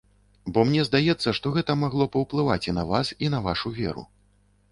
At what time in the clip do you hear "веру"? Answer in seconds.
3.79-4.03